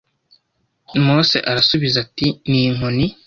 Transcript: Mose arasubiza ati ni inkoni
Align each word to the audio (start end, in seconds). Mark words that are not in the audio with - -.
Mose 1.05 1.37
arasubiza 1.49 1.97
ati 2.05 2.27
ni 2.49 2.57
inkoni 2.67 3.07